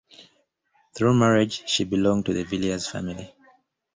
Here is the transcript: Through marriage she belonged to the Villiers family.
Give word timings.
Through 0.95 1.13
marriage 1.13 1.69
she 1.69 1.83
belonged 1.83 2.25
to 2.25 2.33
the 2.33 2.43
Villiers 2.43 2.87
family. 2.87 3.35